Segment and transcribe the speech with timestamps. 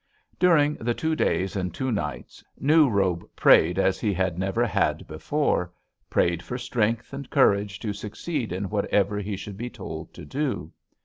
[0.39, 5.71] "During the two days and two nights, New Robe prayed as he never had before,
[6.09, 10.71] prayed for strength and courage to succeed in whatever he should be told to do.